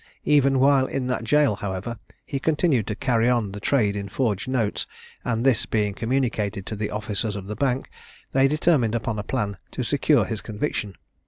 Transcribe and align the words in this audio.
Even 0.25 0.57
while 0.59 0.87
in 0.87 1.05
that 1.05 1.23
jail, 1.23 1.57
however, 1.57 1.99
he 2.25 2.39
continued 2.39 2.87
to 2.87 2.95
carry 2.95 3.29
on 3.29 3.51
the 3.51 3.59
trade 3.59 3.95
in 3.95 4.09
forged 4.09 4.47
notes; 4.47 4.87
and 5.23 5.45
this 5.45 5.67
being 5.67 5.93
communicated 5.93 6.65
to 6.65 6.75
the 6.75 6.89
officers 6.89 7.35
of 7.35 7.45
the 7.45 7.55
bank, 7.55 7.87
they 8.31 8.47
determined 8.47 8.95
upon 8.95 9.19
a 9.19 9.23
plan 9.23 9.57
to 9.69 9.83
secure 9.83 10.25
his 10.25 10.41
conviction. 10.41 10.95